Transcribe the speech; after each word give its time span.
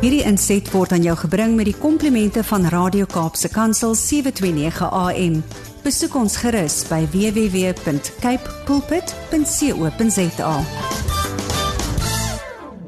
Hierdie 0.00 0.22
inset 0.24 0.70
word 0.72 0.94
aan 0.96 1.04
jou 1.04 1.14
gebring 1.26 1.56
met 1.58 1.68
die 1.68 1.76
komplimente 1.76 2.40
van 2.48 2.64
Radio 2.72 3.04
Kaapse 3.10 3.50
Kansel 3.52 3.92
729 3.98 4.88
AM. 4.88 5.34
Besoek 5.84 6.14
ons 6.16 6.36
gerus 6.40 6.78
by 6.88 7.02
www.cape 7.12 8.46
pulpit.co.za. 8.68 10.54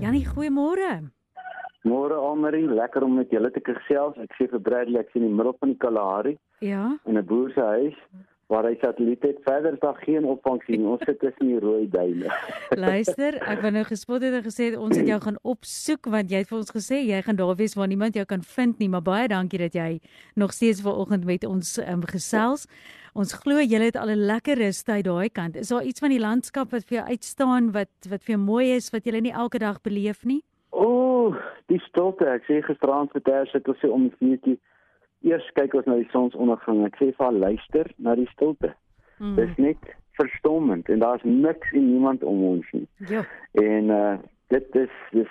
Janie, 0.02 0.24
goeiemôre. 0.26 0.92
Môre 1.82 2.14
Almarie, 2.16 2.68
lekker 2.70 3.02
om 3.04 3.16
met 3.18 3.30
julle 3.34 3.50
te 3.52 3.60
gesels. 3.66 4.16
Ek 4.22 4.32
sê 4.38 4.46
vir 4.52 4.60
Bradley 4.62 5.00
ek 5.02 5.10
sien 5.12 5.24
in 5.26 5.32
die 5.32 5.36
middel 5.36 5.56
van 5.60 5.72
die 5.74 5.80
Kalahari 5.82 6.36
Ja. 6.62 6.96
in 7.06 7.18
'n 7.18 7.26
boer 7.26 7.50
se 7.52 7.60
huis 7.60 7.96
waar 8.52 8.68
hy 8.68 8.74
satelliet 8.80 9.22
het. 9.24 9.38
Verder 9.46 9.72
is 9.72 9.80
daar 9.80 9.96
geen 10.04 10.24
opvang 10.28 10.60
sien. 10.66 10.84
Ons 10.86 11.04
sit 11.08 11.18
tussen 11.22 11.48
die 11.48 11.58
rooi 11.62 11.88
duine. 11.90 12.28
Luister, 12.86 13.38
ek 13.40 13.62
wou 13.64 13.72
nou 13.72 13.84
gespot 13.88 14.24
het 14.24 14.36
en 14.36 14.44
gesê 14.44 14.70
het, 14.70 14.78
ons 14.78 14.96
het 14.96 15.08
jou 15.08 15.20
gaan 15.24 15.38
opsoek 15.54 16.10
want 16.12 16.32
jy 16.32 16.42
het 16.42 16.50
vir 16.50 16.58
ons 16.60 16.74
gesê 16.76 17.00
jy 17.00 17.20
gaan 17.24 17.38
daar 17.40 17.54
wees 17.58 17.76
waar 17.78 17.88
niemand 17.90 18.18
jou 18.18 18.26
kan 18.28 18.44
vind 18.54 18.82
nie, 18.82 18.90
maar 18.92 19.04
baie 19.06 19.30
dankie 19.32 19.62
dat 19.62 19.76
jy 19.78 19.90
nog 20.40 20.52
steeds 20.52 20.84
vanoggend 20.84 21.24
met 21.28 21.46
ons 21.48 21.78
um, 21.80 22.04
gesels. 22.12 22.66
Ons 23.16 23.34
glo 23.40 23.60
jy 23.60 23.80
het 23.82 23.96
al 24.00 24.12
'n 24.12 24.26
lekker 24.28 24.60
rus 24.60 24.82
tyd 24.82 25.04
daai 25.04 25.28
kant. 25.28 25.56
Is 25.56 25.68
daar 25.68 25.84
iets 25.84 26.00
van 26.00 26.12
die 26.12 26.20
landskap 26.20 26.72
wat 26.72 26.84
vir 26.88 26.98
jou 26.98 27.06
uitstaan 27.08 27.72
wat 27.72 27.92
wat 28.08 28.24
vir 28.24 28.36
jou 28.36 28.42
mooi 28.44 28.76
is 28.76 28.90
wat 28.90 29.04
jy 29.04 29.20
nie 29.20 29.32
elke 29.32 29.58
dag 29.58 29.80
beleef 29.80 30.24
nie? 30.24 30.42
Ooh, 30.72 31.36
die 31.68 31.80
stilte. 31.88 32.24
Ek 32.24 32.44
sê 32.48 32.62
gisteraand 32.64 33.12
vir 33.12 33.22
ter 33.22 33.46
sit 33.52 33.68
ons 33.68 33.84
om 33.84 34.08
die 34.08 34.16
vuurtjie. 34.20 34.58
Eers 35.22 35.46
kyk 35.54 35.74
ons 35.74 35.86
na 35.86 35.96
die 36.00 36.08
sonsondergang. 36.12 36.84
Ek 36.86 36.96
sê 36.98 37.10
vir 37.14 37.24
haar 37.26 37.32
luister 37.32 37.90
na 37.98 38.14
die 38.18 38.28
stilte. 38.32 38.72
Mm. 39.18 39.36
Dis 39.38 39.56
net 39.56 39.78
verstommend 40.18 40.88
en 40.88 40.98
daar's 40.98 41.22
niks 41.24 41.72
en 41.72 41.86
niemand 41.92 42.22
om 42.22 42.42
ons 42.44 42.66
nie. 42.72 42.86
Ja. 43.08 43.24
En 43.52 43.90
uh 43.90 44.18
dit 44.52 44.74
is 44.76 44.90
dis 45.12 45.30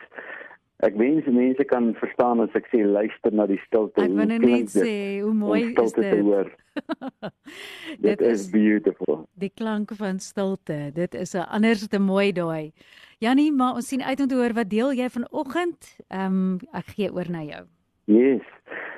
ek 0.81 0.95
wens 0.97 1.25
mense 1.29 1.63
kan 1.69 1.91
verstaan 1.99 2.39
as 2.41 2.55
ek 2.57 2.65
sê 2.71 2.79
luister 2.85 3.33
na 3.37 3.45
die 3.45 3.59
stilte. 3.67 4.01
Ek 4.01 4.09
wil 4.17 4.25
net 4.31 4.41
dit 4.41 4.71
sê 4.73 4.95
hoe 5.21 5.33
mooi 5.33 5.75
is 5.77 5.93
dit. 5.93 6.55
Dit 8.01 8.01
Dit 8.01 8.21
is 8.21 8.39
is 8.39 8.49
beautiful. 8.49 9.27
die 9.35 9.51
klank 9.53 9.91
van 9.99 10.19
stilte. 10.19 10.89
Dit 10.93 11.13
is 11.13 11.35
'n 11.35 11.45
anders 11.51 11.87
te 11.87 11.99
mooi 11.99 12.31
daai. 12.31 12.71
Janie, 13.19 13.51
maar 13.51 13.75
ons 13.75 13.87
sien 13.87 14.01
uit 14.01 14.19
om 14.19 14.27
te 14.27 14.35
hoor 14.35 14.53
wat 14.53 14.69
deel 14.69 14.93
jy 14.93 15.09
vanoggend? 15.09 15.97
Ehm 16.07 16.25
um, 16.25 16.59
ek 16.73 16.85
gee 16.95 17.13
oor 17.13 17.29
na 17.29 17.43
jou. 17.43 17.65
Yes. 18.05 18.41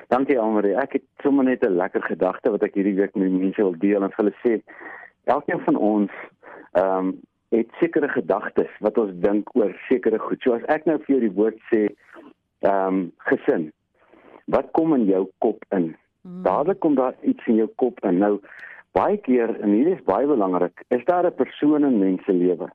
Dankie 0.08 0.38
Almarie. 0.38 0.74
Ek 0.76 0.92
het 0.92 1.04
sommer 1.22 1.44
net 1.44 1.64
'n 1.64 1.76
lekker 1.76 2.02
gedagte 2.02 2.50
wat 2.50 2.62
ek 2.62 2.74
hierdie 2.74 2.94
week 2.94 3.14
met 3.14 3.30
mense 3.30 3.62
wil 3.62 3.78
deel 3.78 4.02
en 4.02 4.10
vir 4.10 4.24
hulle 4.24 4.36
sê 4.42 4.62
elkeen 5.24 5.60
van 5.60 5.76
ons 5.76 6.10
ehm 6.72 6.98
um, 6.98 7.20
het 7.54 7.68
sekere 7.78 8.08
gedagtes 8.08 8.70
wat 8.80 8.98
ons 8.98 9.12
dink 9.22 9.50
oor 9.54 9.74
sekere 9.88 10.18
goed. 10.18 10.42
So 10.42 10.54
as 10.54 10.64
ek 10.68 10.86
nou 10.86 10.98
vir 10.98 11.16
jou 11.16 11.20
die 11.20 11.36
woord 11.36 11.58
sê 11.70 11.88
ehm 12.60 12.86
um, 12.86 13.12
gesin. 13.18 13.72
Wat 14.46 14.70
kom 14.72 14.94
in 14.94 15.04
jou 15.04 15.30
kop 15.38 15.64
in? 15.70 15.96
Mm. 16.22 16.42
Dadelik 16.42 16.80
kom 16.80 16.94
daar 16.94 17.14
iets 17.22 17.46
in 17.46 17.56
jou 17.56 17.68
kop 17.76 18.00
in. 18.04 18.18
Nou 18.18 18.40
baie 18.92 19.16
keer 19.16 19.50
en 19.60 19.70
hierdie 19.70 19.96
is 19.96 20.06
baie 20.06 20.26
belangrik, 20.26 20.84
is 20.88 21.04
daar 21.04 21.26
'n 21.26 21.34
persoon 21.34 21.84
in 21.84 21.98
mense 21.98 22.32
lewe. 22.32 22.68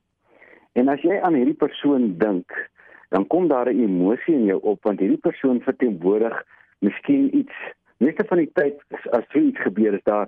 En 0.74 0.88
as 0.88 1.02
jy 1.02 1.20
aan 1.22 1.34
hierdie 1.34 1.58
persoon 1.58 2.18
dink, 2.18 2.69
dan 3.10 3.28
kom 3.28 3.48
daar 3.48 3.70
'n 3.70 3.80
emosie 3.84 4.34
in 4.34 4.46
jou 4.46 4.60
op 4.62 4.84
want 4.84 5.00
hierdie 5.00 5.18
persoon 5.18 5.62
verteenwoordig 5.62 6.44
miskien 6.80 7.38
iets. 7.38 7.54
Meeste 7.98 8.24
van 8.28 8.38
die 8.38 8.52
tyd 8.54 8.76
as, 9.12 9.26
so 9.30 9.40
iets 9.40 9.62
gebeur 9.62 9.94
is 9.94 10.04
daar 10.04 10.28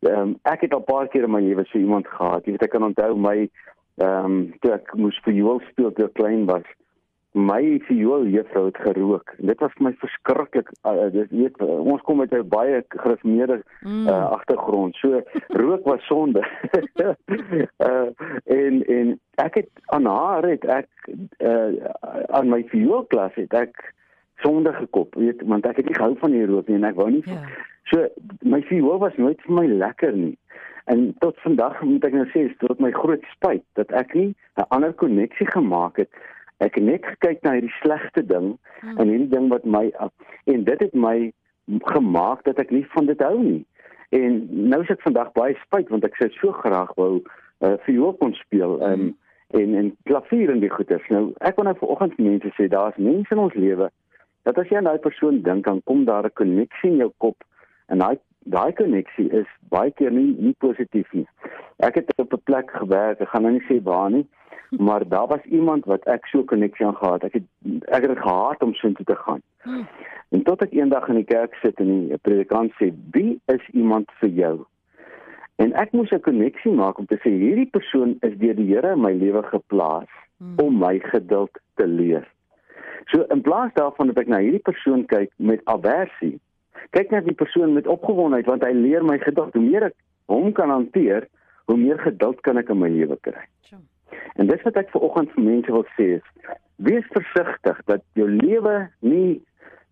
ehm 0.00 0.20
um, 0.20 0.38
ek 0.42 0.60
het 0.60 0.74
al 0.74 0.82
paar 0.82 1.08
keer 1.08 1.22
in 1.22 1.30
my 1.30 1.40
lewe 1.40 1.64
so 1.64 1.78
iemand 1.78 2.06
gehad. 2.08 2.44
Jy 2.44 2.50
weet 2.50 2.62
ek 2.62 2.70
kan 2.70 2.84
onthou 2.84 3.16
my 3.16 3.48
ehm 3.96 4.24
um, 4.24 4.54
toe 4.60 4.72
ek 4.72 4.94
moes 4.94 5.20
vir 5.24 5.32
jou 5.32 5.60
speel 5.70 5.92
toe 5.92 6.04
ek 6.04 6.14
klein 6.14 6.44
was. 6.46 6.66
My 7.34 7.80
viool 7.88 8.26
juffrou 8.30 8.66
het 8.66 8.76
gerook. 8.78 9.32
Dit 9.38 9.58
was 9.60 9.72
vir 9.74 9.84
my 9.88 9.92
verskriklik. 9.98 10.68
Uh, 10.86 11.10
dit 11.10 11.30
weet 11.30 11.62
ons 11.62 12.02
kom 12.02 12.16
met 12.22 12.32
'n 12.32 12.48
baie 12.48 12.84
gereformeerde 12.88 13.62
Mm. 13.82 14.06
uh, 14.08 14.30
agtergrond. 14.30 14.94
So 14.96 15.22
rook 15.48 15.84
was 15.84 16.06
sonde. 16.06 16.42
uh, 17.76 18.08
en 18.60 18.84
en 18.86 19.20
ek 19.36 19.54
het 19.54 19.70
aan 19.96 20.06
haar 20.06 20.46
het 20.46 20.64
ek 20.64 20.88
uh, 21.38 21.90
aan 22.28 22.48
my 22.48 22.62
vioolklas 22.70 23.34
het 23.34 23.54
ek 23.54 23.94
sonde 24.42 24.72
gekop, 24.72 25.14
weet, 25.14 25.42
want 25.46 25.66
ek 25.66 25.76
het 25.76 25.86
nie 25.86 25.94
gehou 25.94 26.16
van 26.18 26.30
die 26.30 26.46
rook 26.46 26.68
nie 26.68 26.76
en 26.76 26.84
ek 26.84 26.96
wou 26.98 27.10
nie. 27.10 27.22
Ja. 27.26 27.40
So 27.90 28.08
my 28.42 28.62
viool 28.68 28.98
was 28.98 29.16
nooit 29.16 29.40
vir 29.46 29.54
my 29.54 29.66
lekker 29.66 30.12
nie. 30.12 30.36
En 30.84 31.14
tot 31.18 31.38
vandag 31.40 31.80
moet 31.82 32.04
ek 32.04 32.12
nou 32.12 32.26
sê, 32.32 32.46
is 32.50 32.56
tot 32.58 32.80
my 32.80 32.90
groot 32.92 33.22
spyt 33.32 33.64
dat 33.78 33.90
ek 33.92 34.14
nie 34.14 34.34
'n 34.56 34.66
ander 34.68 34.92
koneksie 34.92 35.46
gemaak 35.46 35.96
het. 35.96 36.10
Ek 36.58 36.74
het 36.74 36.84
net 36.84 37.04
gekyk 37.06 37.42
na 37.42 37.52
hierdie 37.52 37.74
slegte 37.80 38.26
ding 38.26 38.58
Hmm. 38.80 38.98
en 38.98 39.08
hierdie 39.08 39.28
ding 39.28 39.48
wat 39.48 39.64
my 39.64 39.92
en 40.44 40.64
dit 40.64 40.80
het 40.80 40.94
my 40.94 41.32
gemaak 41.68 42.44
dat 42.44 42.58
ek 42.58 42.70
nie 42.70 42.84
van 42.92 43.06
dit 43.06 43.20
hou 43.20 43.38
nie. 43.42 43.64
En 44.10 44.48
nou 44.68 44.82
is 44.82 44.90
ek 44.90 45.00
vandag 45.00 45.32
baie 45.32 45.56
spyt 45.64 45.88
want 45.88 46.04
ek 46.04 46.16
sou 46.16 46.28
so 46.30 46.52
graag 46.52 46.94
wou 46.94 47.22
uh, 47.60 47.74
viool 47.86 48.12
kon 48.20 48.34
speel 48.34 48.82
um, 48.82 49.00
Mm. 49.00 49.14
En 49.50 49.74
en 49.74 49.96
klavier 50.02 50.50
en 50.50 50.60
die 50.60 50.70
goeters. 50.70 51.08
Nou 51.08 51.32
ek 51.38 51.56
wil 51.56 51.64
nou 51.64 51.76
vanoggend 51.78 52.18
mense 52.18 52.52
sê 52.56 52.68
daar's 52.68 52.96
mense 52.96 53.34
in 53.34 53.38
ons 53.38 53.54
lewe 53.54 53.90
dat 54.44 54.58
as 54.58 54.68
jy 54.68 54.76
aan 54.76 54.88
daai 54.90 54.98
persoon 54.98 55.42
dink 55.42 55.64
dan 55.64 55.82
kom 55.84 56.04
daar 56.04 56.24
'n 56.24 56.38
koneksie 56.40 56.90
in 56.90 56.96
jou 56.96 57.12
kop 57.18 57.44
en 57.88 57.98
daai 57.98 58.18
daai 58.44 58.72
koneksie 58.72 59.28
is 59.32 59.46
baie 59.68 59.90
keer 59.90 60.12
nie 60.12 60.36
nie 60.38 60.54
positief 60.58 61.12
nie. 61.12 61.26
Ek 61.78 61.94
het 61.94 62.12
op 62.16 62.32
'n 62.32 62.42
plek 62.44 62.70
gewerk, 62.70 63.20
ek 63.20 63.28
gaan 63.28 63.42
nou 63.42 63.52
nie 63.52 63.66
sê 63.68 63.82
waar 63.82 64.10
nie, 64.10 64.26
maar 64.70 65.08
daar 65.08 65.26
was 65.26 65.44
iemand 65.44 65.84
wat 65.84 66.04
ek 66.06 66.26
so 66.26 66.38
'n 66.38 66.50
koneksie 66.52 66.86
aan 66.86 66.96
gehad. 66.96 67.24
Ek 67.24 67.32
het 67.32 67.46
ek 67.88 68.02
het 68.02 68.10
dit 68.14 68.26
gehaat 68.26 68.62
om 68.62 68.74
so 68.74 68.86
intoe 68.86 69.06
te 69.06 69.16
gaan. 69.16 69.42
Mm. 69.64 69.86
En 70.28 70.42
tot 70.42 70.62
ek 70.62 70.72
eendag 70.72 71.08
in 71.08 71.14
die 71.14 71.24
kerk 71.24 71.54
sit 71.54 71.78
en 71.78 72.08
die 72.08 72.18
predikant 72.18 72.72
sê, 72.72 72.92
"Wie 73.10 73.40
is 73.46 73.68
iemand 73.72 74.10
vir 74.20 74.28
jou?" 74.28 74.66
En 75.56 75.72
ek 75.72 75.92
moes 75.92 76.10
'n 76.10 76.20
koneksie 76.20 76.72
maak 76.72 76.98
om 76.98 77.06
te 77.06 77.18
sê 77.22 77.30
hierdie 77.30 77.70
persoon 77.70 78.16
is 78.20 78.38
deur 78.38 78.54
die 78.54 78.66
Here 78.74 78.92
in 78.92 79.00
my 79.00 79.12
lewe 79.12 79.42
geplaas 79.42 80.10
Mm. 80.38 80.58
om 80.58 80.78
my 80.78 80.98
geduld 80.98 81.50
te 81.74 81.86
leer. 81.86 82.28
So 83.04 83.22
in 83.22 83.40
plaas 83.40 83.72
daarvan 83.72 84.06
dat 84.06 84.18
ek 84.18 84.26
na 84.26 84.40
hierdie 84.42 84.62
persoon 84.62 85.04
kyk 85.06 85.30
met 85.36 85.60
aversie, 85.70 86.40
kyk 86.90 87.10
net 87.10 87.28
die 87.28 87.36
persoon 87.38 87.72
met 87.72 87.86
opgewondenheid 87.86 88.48
want 88.50 88.64
hy 88.66 88.72
leer 88.72 89.04
my 89.04 89.18
geduld. 89.22 89.54
Hoe 89.54 89.62
meer 89.62 89.88
ek 89.90 89.96
hom 90.26 90.52
kan 90.52 90.72
hanteer, 90.72 91.28
hoe 91.70 91.76
meer 91.78 91.98
geduld 92.02 92.40
kan 92.40 92.58
ek 92.58 92.72
in 92.74 92.80
my 92.82 92.90
lewe 92.90 93.16
kry. 93.20 93.46
En 94.34 94.46
dis 94.50 94.62
wat 94.66 94.76
ek 94.76 94.90
ver 94.90 95.06
oggend 95.06 95.30
vir 95.36 95.44
mense 95.44 95.72
wil 95.72 95.86
sê 95.94 96.08
is: 96.18 96.26
wees 96.76 97.06
versigtig 97.14 97.80
dat 97.86 98.02
jou 98.18 98.26
lewe 98.28 98.88
nie 99.00 99.42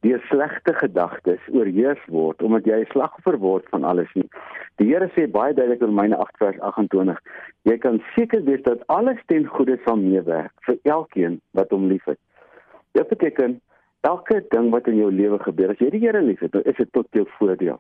deur 0.03 0.23
slegte 0.29 0.75
gedagtes 0.75 1.43
oorheers 1.55 2.03
word 2.11 2.43
omdat 2.43 2.67
jy 2.67 2.79
'n 2.83 2.91
slagoffer 2.91 3.39
word 3.39 3.69
van 3.71 3.85
alles 3.85 4.11
nie. 4.15 4.29
Die 4.77 4.89
Here 4.91 5.09
sê 5.15 5.27
baie 5.31 5.55
duidelik 5.55 5.81
in 5.81 5.93
Romeine 5.95 6.17
8 6.17 6.37
vers 6.39 6.59
28: 6.61 7.19
Jy 7.63 7.79
kan 7.79 8.03
seker 8.15 8.43
wees 8.45 8.63
dat 8.63 8.87
alles 8.87 9.19
ten 9.27 9.47
goeie 9.47 9.79
sal 9.85 9.97
meewerk 9.97 10.53
vir 10.67 10.79
elkeen 10.83 11.41
wat 11.53 11.71
hom 11.71 11.87
liefhet. 11.87 12.19
Dit 12.93 13.09
beteken 13.09 13.61
elke 14.01 14.45
ding 14.49 14.71
wat 14.71 14.87
in 14.87 14.97
jou 14.97 15.11
lewe 15.13 15.39
gebeur, 15.39 15.71
as 15.71 15.79
jy 15.79 15.91
die 15.91 16.03
Here 16.03 16.23
liefhet, 16.23 16.53
dan 16.53 16.63
is 16.63 16.77
dit 16.77 16.93
tot 16.93 17.07
jou 17.11 17.27
voordeel. 17.39 17.79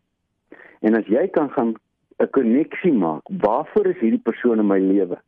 En 0.82 0.94
as 0.94 1.06
jy 1.06 1.26
kan 1.28 1.50
gaan 1.50 1.74
'n 2.20 2.30
koneksie 2.30 2.92
maak, 2.92 3.22
waarvoor 3.26 3.86
is 3.86 3.98
hierdie 3.98 4.22
persoon 4.22 4.58
in 4.58 4.66
my 4.66 4.78
lewe? 4.78 5.18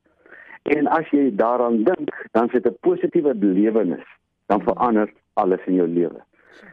En 0.62 0.86
as 0.86 1.08
jy 1.10 1.30
daaraan 1.36 1.82
dink, 1.84 2.14
dan 2.32 2.48
sit 2.48 2.66
'n 2.66 2.76
positiewe 2.80 3.34
belewenis, 3.34 4.06
dan 4.46 4.62
verander 4.62 5.10
alles 5.34 5.60
in 5.66 5.74
jou 5.74 5.88
lewe. 5.88 6.22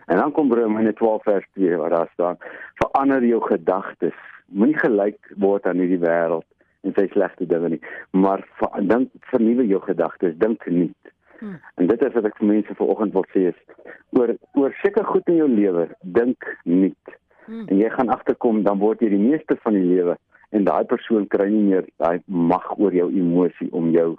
En 0.06 0.18
dan 0.18 0.32
kom 0.32 0.54
Romeine 0.54 0.94
12 0.94 1.24
vers 1.24 1.48
2 1.54 1.78
waar 1.78 1.90
daar 1.90 2.10
staan: 2.14 2.38
Verander 2.76 3.26
jou 3.26 3.42
gedagtes. 3.42 4.18
Moenie 4.46 4.78
gelyk 4.78 5.34
word 5.38 5.66
aan 5.66 5.80
hierdie 5.80 6.02
wêreld 6.02 6.48
en 6.82 6.94
sy 6.98 7.06
slegte 7.14 7.46
dinge 7.46 7.70
nie, 7.76 7.82
maar 8.12 8.42
dink 8.82 9.12
vernuwe 9.30 9.68
jou 9.70 9.80
gedagtes, 9.86 10.34
dink 10.42 10.66
nuut. 10.66 11.12
Hmm. 11.40 11.60
En 11.76 11.88
dit 11.88 12.02
is 12.02 12.14
wat 12.18 12.26
ek 12.26 12.40
vir 12.40 12.50
mense 12.50 12.76
vanoggend 12.80 13.14
wil 13.14 13.28
sê 13.34 13.46
is 13.52 13.60
oor 14.18 14.34
oor 14.60 14.76
seker 14.82 15.06
goed 15.06 15.30
in 15.30 15.40
jou 15.44 15.48
lewe, 15.50 15.88
dink 16.02 16.48
nuut. 16.64 17.16
Mm. 17.48 17.64
En 17.68 17.80
jy 17.80 17.90
gaan 17.90 18.12
agterkom 18.14 18.62
dan 18.64 18.82
word 18.82 19.02
jy 19.02 19.10
die 19.14 19.22
meeste 19.22 19.58
van 19.64 19.74
die 19.78 19.86
lewe 19.86 20.18
en 20.52 20.68
daai 20.68 20.84
persoon 20.90 21.26
kry 21.32 21.48
nie 21.50 21.64
meer 21.70 21.88
daai 22.02 22.22
mag 22.28 22.68
oor 22.78 22.94
jou 22.94 23.08
emosie 23.10 23.70
om 23.78 23.90
jou 23.96 24.12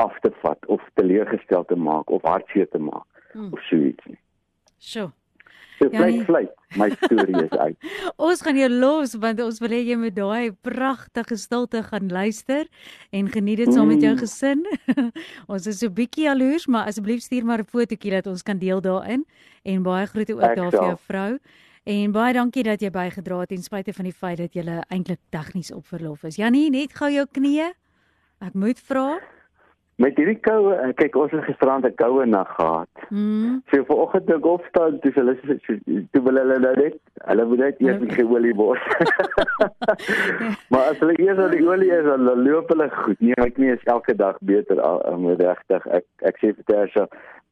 af 0.00 0.16
te 0.24 0.30
vat 0.44 0.66
of 0.72 0.84
teleurgestel 0.96 1.66
te 1.68 1.76
maak 1.76 2.10
of 2.10 2.24
hartseer 2.24 2.70
te 2.72 2.80
maak 2.80 3.04
Mm. 3.34 3.52
of 3.52 3.60
so 3.60 3.76
iets 3.76 4.04
nie. 4.06 4.18
Sjoe. 4.80 5.10
So 5.80 5.88
Ja, 5.92 6.02
vlei 6.02 6.10
nee. 6.12 6.24
vlei, 6.28 6.42
my 6.76 6.90
storie 6.90 7.38
is 7.46 7.52
uit. 7.56 7.76
Ons 8.28 8.42
gaan 8.44 8.56
jou 8.60 8.68
los 8.68 9.14
want 9.16 9.40
ons 9.40 9.60
wil 9.62 9.72
hê 9.72 9.78
jy 9.88 9.96
moet 9.96 10.12
daai 10.14 10.50
pragtige 10.66 11.38
stilte 11.40 11.80
gaan 11.86 12.10
luister 12.12 12.66
en 13.16 13.30
geniet 13.32 13.62
dit 13.62 13.72
saam 13.72 13.88
met 13.88 14.02
jou 14.04 14.12
Mm. 14.12 14.20
gesin. 14.20 14.60
ons 15.52 15.66
is 15.66 15.78
so 15.80 15.88
bietjie 15.88 16.26
jaloers, 16.28 16.66
maar 16.68 16.86
asseblief 16.90 17.22
stuur 17.24 17.44
maar 17.48 17.60
'n 17.64 17.64
fotootjie 17.72 18.10
dat 18.12 18.26
ons 18.26 18.42
kan 18.42 18.58
deel 18.58 18.80
daarin 18.80 19.24
en 19.64 19.82
baie 19.82 20.06
groete 20.06 20.34
ook 20.34 20.42
Ek 20.52 20.56
daar 20.56 20.70
vir 20.70 20.84
jou 20.92 20.98
vrou. 21.08 21.38
En 21.86 22.12
baie 22.12 22.32
dankie 22.34 22.62
dat 22.62 22.80
jy 22.82 22.90
bygedra 22.90 23.40
het 23.40 23.48
ten 23.48 23.62
spyte 23.62 23.92
van 23.92 24.04
die 24.04 24.12
feit 24.12 24.36
dat 24.36 24.52
jy 24.54 24.62
eintlik 24.90 25.18
tegnies 25.30 25.72
op 25.72 25.86
verlof 25.86 26.24
is. 26.24 26.36
Jannie, 26.36 26.70
net 26.70 26.92
gou 26.92 27.08
jou 27.10 27.24
knieë. 27.26 27.72
Ek 28.40 28.52
moet 28.54 28.78
vra. 28.78 29.18
Met 30.00 30.16
hierdie 30.16 30.38
koue, 30.40 30.74
eh, 30.74 30.92
kyk 30.96 31.16
ons 31.20 31.32
het 31.34 31.44
gisterand 31.44 31.84
'n 31.84 31.94
koue 32.00 32.26
nag 32.26 32.48
gehad. 32.56 32.88
Mm. 33.10 33.60
So 33.70 33.84
vanoggend 33.84 34.26
toe 34.26 34.36
ek 34.36 34.46
opstaan, 34.46 34.98
toe 35.00 35.12
hulle 35.14 35.34
toe 36.12 36.22
wil 36.22 36.40
hulle 36.40 36.58
nou 36.58 36.74
net, 36.76 36.96
hulle 37.28 37.44
moet 37.44 37.58
net 37.58 37.80
eers 37.80 38.00
die 38.16 38.24
olie 38.24 38.54
bos. 38.54 38.78
maar 40.70 40.84
as 40.92 40.98
hulle 41.02 41.18
eers 41.18 41.38
al 41.38 41.50
die 41.50 41.66
olie 41.66 41.92
is, 41.92 42.04
dan 42.04 42.42
loop 42.42 42.68
hulle 42.72 42.88
goed. 42.90 43.20
Nee, 43.20 43.36
ek 43.36 43.58
nie 43.58 43.72
is 43.74 43.84
elke 43.84 44.16
dag 44.16 44.38
beter 44.40 44.80
om 45.12 45.26
regtig. 45.26 45.86
Ek 45.86 46.06
ek 46.22 46.40
sê 46.40 46.54
vir 46.54 46.64
Tersha 46.64 47.06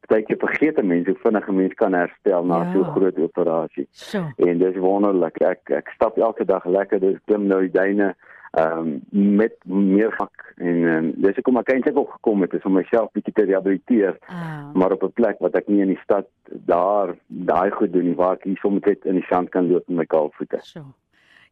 Kyk, 0.09 0.29
jy 0.31 0.37
vergeet 0.41 0.79
'n 0.81 0.87
mens 0.87 1.05
hoe 1.05 1.15
vinnig 1.21 1.47
'n 1.49 1.55
mens 1.55 1.73
kan 1.77 1.93
herstel 1.93 2.43
na 2.43 2.63
ja. 2.63 2.71
so 2.73 2.79
'n 2.79 2.91
groot 2.95 3.17
operasie. 3.19 3.87
So. 3.91 4.25
En 4.37 4.57
dis 4.57 4.75
wonderlik. 4.75 5.37
Ek 5.41 5.69
ek 5.69 5.89
stap 5.93 6.17
elke 6.17 6.45
dag 6.45 6.65
lekker, 6.65 6.99
dis 6.99 7.19
klim 7.25 7.45
nou 7.47 7.61
die 7.61 7.71
duine 7.71 8.15
ehm 8.51 9.01
um, 9.11 9.35
met 9.41 9.55
meer 9.63 10.13
vak 10.17 10.53
en 10.57 10.77
um, 10.93 11.11
dis 11.15 11.37
ek 11.37 11.43
kom 11.43 11.53
maar 11.53 11.69
eintlik 11.69 11.97
ook 11.97 12.11
gekom 12.11 12.41
het 12.41 12.53
is 12.53 12.65
om 12.65 12.73
myself 12.73 13.11
bietjie 13.13 13.33
te 13.33 13.45
rehabiliteer 13.45 14.17
oh. 14.29 14.73
maar 14.73 14.91
op 14.91 15.03
'n 15.03 15.13
plek 15.13 15.39
wat 15.39 15.55
ek 15.55 15.67
nie 15.67 15.81
in 15.81 15.93
die 15.93 16.03
stad 16.03 16.27
daar 16.65 17.15
daai 17.27 17.71
goed 17.71 17.93
doen 17.93 18.05
nie 18.05 18.15
waar 18.15 18.33
ek 18.39 18.43
hier 18.43 18.57
sommer 18.57 18.81
net 18.85 19.05
in 19.05 19.21
die 19.21 19.29
sand 19.29 19.49
kan 19.49 19.69
loop 19.69 19.87
met 19.87 19.97
my 19.97 20.05
kaalvoete. 20.05 20.59
So. 20.61 20.85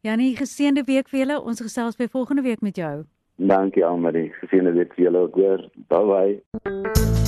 Ja, 0.00 0.14
'n 0.14 0.34
geseënde 0.34 0.84
week 0.84 1.08
vir 1.08 1.18
julle. 1.18 1.40
Ons 1.42 1.60
gesels 1.60 1.96
by 1.96 2.06
volgende 2.08 2.42
week 2.42 2.60
met 2.60 2.76
jou. 2.76 3.04
Dankie 3.36 3.84
Almarie. 3.86 4.32
Geseënde 4.40 4.72
week 4.72 4.94
vir 4.94 5.04
julle 5.04 5.18
ook 5.18 5.34
weer. 5.34 5.70
Bye 5.88 6.04
bye. 6.62 7.27